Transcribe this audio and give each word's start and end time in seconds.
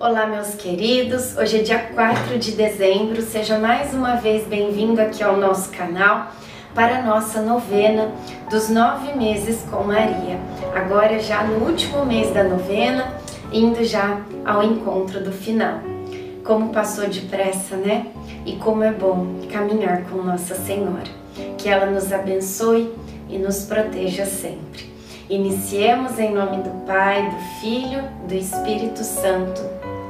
Olá, 0.00 0.26
meus 0.26 0.56
queridos. 0.56 1.36
Hoje 1.36 1.60
é 1.60 1.62
dia 1.62 1.78
4 1.78 2.36
de 2.36 2.50
dezembro. 2.52 3.22
Seja 3.22 3.58
mais 3.60 3.94
uma 3.94 4.16
vez 4.16 4.44
bem-vindo 4.44 5.00
aqui 5.00 5.22
ao 5.22 5.36
nosso 5.36 5.70
canal 5.70 6.32
para 6.74 6.98
a 6.98 7.02
nossa 7.02 7.40
novena 7.40 8.10
dos 8.50 8.68
nove 8.68 9.16
meses 9.16 9.64
com 9.70 9.84
Maria. 9.84 10.40
Agora, 10.74 11.20
já 11.20 11.44
no 11.44 11.64
último 11.64 12.04
mês 12.04 12.34
da 12.34 12.42
novena, 12.42 13.14
indo 13.52 13.84
já 13.84 14.20
ao 14.44 14.64
encontro 14.64 15.22
do 15.22 15.30
final. 15.30 15.78
Como 16.42 16.70
passou 16.72 17.08
depressa, 17.08 17.76
né? 17.76 18.08
E 18.44 18.56
como 18.56 18.82
é 18.82 18.90
bom 18.90 19.42
caminhar 19.50 20.02
com 20.10 20.16
Nossa 20.16 20.56
Senhora. 20.56 21.10
Que 21.56 21.68
ela 21.68 21.86
nos 21.86 22.12
abençoe 22.12 22.92
e 23.28 23.38
nos 23.38 23.62
proteja 23.62 24.26
sempre. 24.26 24.92
Iniciemos 25.30 26.18
em 26.18 26.34
nome 26.34 26.62
do 26.62 26.84
Pai, 26.84 27.30
do 27.30 27.60
Filho, 27.60 28.02
do 28.28 28.34
Espírito 28.34 29.02
Santo. 29.02 29.73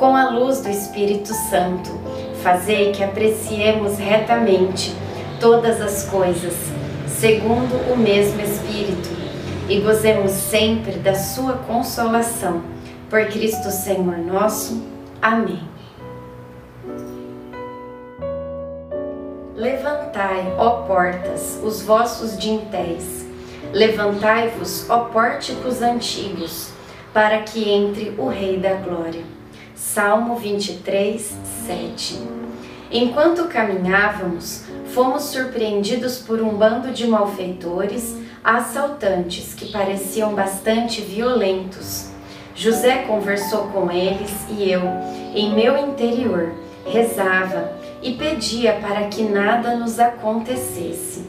com 0.00 0.16
a 0.16 0.30
luz 0.30 0.62
do 0.62 0.70
Espírito 0.70 1.28
Santo, 1.50 1.90
fazei 2.42 2.90
que 2.90 3.04
apreciemos 3.04 3.98
retamente 3.98 4.96
todas 5.38 5.78
as 5.78 6.08
coisas, 6.08 6.54
segundo 7.06 7.74
o 7.92 7.98
mesmo 7.98 8.40
Espírito, 8.40 9.10
e 9.68 9.78
gozemos 9.80 10.30
sempre 10.30 10.92
da 10.92 11.14
sua 11.14 11.52
consolação. 11.52 12.62
Por 13.10 13.26
Cristo 13.26 13.70
Senhor 13.70 14.16
nosso. 14.16 14.82
Amém. 15.20 15.68
Levantai, 19.54 20.54
ó 20.56 20.82
portas, 20.86 21.60
os 21.62 21.82
vossos 21.82 22.38
dintéis 22.38 23.26
Levantai-vos, 23.72 24.88
ó 24.88 25.00
pórticos 25.04 25.82
antigos, 25.82 26.70
para 27.12 27.42
que 27.42 27.70
entre 27.70 28.14
o 28.18 28.28
Rei 28.28 28.56
da 28.56 28.74
Glória. 28.74 29.39
Salmo 29.80 30.36
23, 30.36 31.34
7. 31.66 32.18
Enquanto 32.92 33.48
caminhávamos, 33.48 34.64
fomos 34.92 35.22
surpreendidos 35.22 36.18
por 36.18 36.42
um 36.42 36.50
bando 36.50 36.92
de 36.92 37.06
malfeitores, 37.06 38.14
assaltantes 38.44 39.54
que 39.54 39.72
pareciam 39.72 40.34
bastante 40.34 41.00
violentos. 41.00 42.10
José 42.54 43.04
conversou 43.06 43.68
com 43.68 43.90
eles 43.90 44.30
e 44.50 44.70
eu, 44.70 44.82
em 45.34 45.54
meu 45.54 45.78
interior, 45.78 46.52
rezava 46.84 47.72
e 48.02 48.12
pedia 48.12 48.74
para 48.74 49.08
que 49.08 49.22
nada 49.22 49.76
nos 49.76 49.98
acontecesse. 49.98 51.24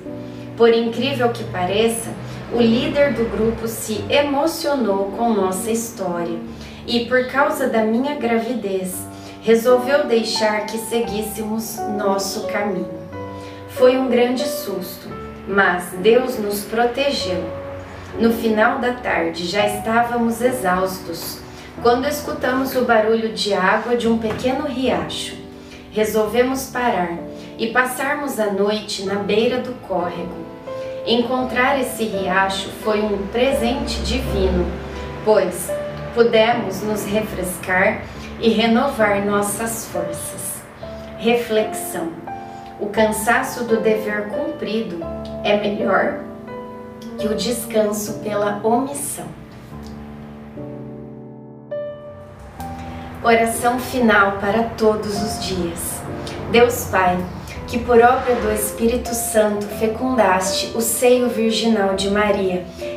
Por 0.58 0.74
incrível 0.74 1.30
que 1.30 1.46
pareça, 1.46 2.12
o 2.54 2.62
líder 2.62 3.14
do 3.14 3.24
grupo 3.32 3.66
se 3.66 4.04
emocionou 4.10 5.06
com 5.18 5.34
nossa 5.34 5.72
história 5.72 6.38
e, 6.88 7.06
por 7.06 7.28
causa 7.28 7.68
da 7.68 7.84
minha 7.84 8.16
gravidez, 8.16 8.96
resolveu 9.42 10.06
deixar 10.06 10.66
que 10.66 10.78
seguíssemos 10.78 11.78
nosso 11.98 12.48
caminho. 12.48 13.02
Foi 13.70 13.98
um 13.98 14.10
grande 14.10 14.44
susto, 14.44 15.10
mas 15.48 15.86
Deus 16.02 16.38
nos 16.38 16.64
protegeu. 16.64 17.44
No 18.20 18.32
final 18.34 18.80
da 18.80 18.94
tarde 18.94 19.46
já 19.48 19.66
estávamos 19.66 20.42
exaustos 20.42 21.40
quando 21.82 22.08
escutamos 22.08 22.76
o 22.76 22.84
barulho 22.84 23.34
de 23.34 23.54
água 23.54 23.96
de 23.96 24.08
um 24.08 24.18
pequeno 24.18 24.68
riacho. 24.68 25.36
Resolvemos 25.92 26.68
parar 26.68 27.18
e 27.58 27.68
passarmos 27.68 28.40
a 28.40 28.52
noite 28.52 29.06
na 29.06 29.16
beira 29.16 29.60
do 29.60 29.74
córrego. 29.88 30.46
Encontrar 31.06 31.80
esse 31.80 32.04
riacho 32.04 32.70
foi 32.84 33.02
um 33.02 33.26
presente 33.28 34.00
divino, 34.02 34.68
pois 35.26 35.70
pudemos 36.14 36.82
nos 36.82 37.06
refrescar 37.06 38.04
e 38.40 38.50
renovar 38.50 39.26
nossas 39.26 39.86
forças. 39.88 40.62
Reflexão: 41.18 42.10
o 42.80 42.88
cansaço 42.88 43.64
do 43.66 43.80
dever 43.80 44.28
cumprido 44.30 45.00
é 45.44 45.58
melhor 45.58 46.20
que 47.18 47.28
o 47.28 47.36
descanso 47.36 48.20
pela 48.20 48.60
omissão. 48.64 49.28
Oração 53.24 53.80
final 53.80 54.40
para 54.40 54.64
todos 54.76 55.22
os 55.22 55.46
dias. 55.46 56.02
Deus 56.52 56.86
Pai, 56.86 57.24
que 57.68 57.78
por 57.78 58.02
obra 58.02 58.34
do 58.36 58.52
Espírito 58.52 59.14
Santo 59.14 59.66
fecundaste 59.80 60.76
o 60.76 60.82
seio 60.82 61.30
virginal 61.30 61.94
de 61.94 62.10
Maria 62.10 62.66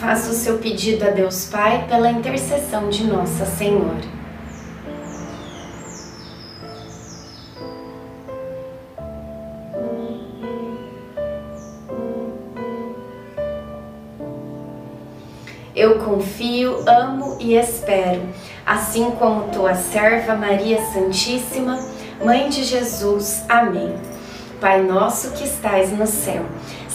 Faça 0.00 0.30
o 0.30 0.34
seu 0.34 0.58
pedido 0.58 1.06
a 1.06 1.10
Deus 1.10 1.46
Pai 1.46 1.86
pela 1.88 2.10
intercessão 2.10 2.88
de 2.88 3.04
Nossa 3.04 3.44
Senhora. 3.44 4.18
Eu 15.74 15.98
confio, 15.98 16.84
amo 16.88 17.36
e 17.40 17.54
espero, 17.54 18.22
assim 18.66 19.10
como 19.12 19.52
tua 19.52 19.74
serva 19.74 20.34
Maria 20.34 20.80
Santíssima 20.92 21.78
Mãe 22.24 22.48
de 22.48 22.64
Jesus, 22.64 23.44
amém. 23.48 23.94
Pai 24.60 24.82
nosso 24.82 25.30
que 25.34 25.44
estais 25.44 25.92
no 25.92 26.04
céu, 26.04 26.44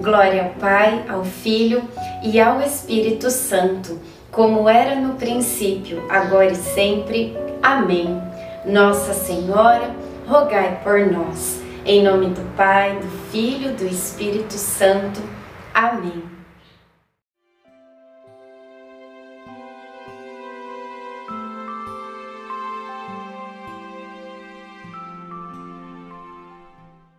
Glória 0.00 0.44
ao 0.44 0.50
Pai, 0.60 1.04
ao 1.08 1.24
Filho 1.24 1.82
e 2.22 2.40
ao 2.40 2.60
Espírito 2.60 3.30
Santo, 3.30 3.98
como 4.30 4.68
era 4.68 4.94
no 4.94 5.14
princípio, 5.14 6.02
agora 6.08 6.52
e 6.52 6.56
sempre. 6.56 7.36
Amém. 7.62 8.20
Nossa 8.64 9.12
Senhora, 9.12 9.94
rogai 10.26 10.80
por 10.82 11.00
nós. 11.00 11.60
Em 11.84 12.02
nome 12.02 12.26
do 12.28 12.56
Pai, 12.56 12.98
do 12.98 13.08
Filho, 13.30 13.74
do 13.74 13.84
Espírito 13.84 14.54
Santo. 14.54 15.20
Amém. 15.74 16.39